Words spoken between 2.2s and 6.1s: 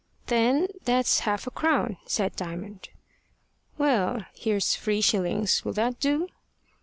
Diamond. "Well, here's three shillings. Will that